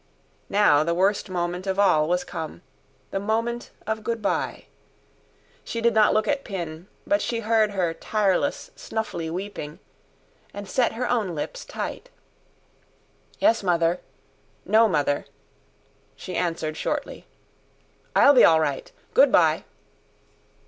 Now 0.49 0.83
the 0.83 0.95
worst 0.95 1.29
moment 1.29 1.67
of 1.67 1.77
all 1.77 2.09
was 2.09 2.23
come 2.23 2.63
the 3.11 3.19
moment 3.19 3.69
of 3.85 4.03
good 4.03 4.19
bye. 4.19 4.65
She 5.63 5.79
did 5.79 5.93
not 5.93 6.11
look 6.11 6.27
at 6.27 6.43
Pin, 6.43 6.87
but 7.05 7.21
she 7.21 7.41
heard 7.41 7.69
her 7.69 7.93
tireless, 7.93 8.71
snuffly 8.75 9.29
weeping, 9.29 9.77
and 10.55 10.67
set 10.67 10.93
her 10.93 11.07
own 11.07 11.35
lips 11.35 11.63
tight. 11.63 12.09
"Yes, 13.37 13.61
mother... 13.61 13.99
no, 14.65 14.87
mother," 14.89 15.27
she 16.15 16.33
answered 16.35 16.77
shortly, 16.77 17.27
"I'll 18.15 18.33
be 18.33 18.43
all 18.43 18.59
right. 18.59 18.91
Good 19.13 19.31
bye." 19.31 19.65